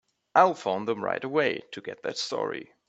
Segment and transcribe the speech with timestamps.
[0.33, 2.73] I'll phone them right away to get that story.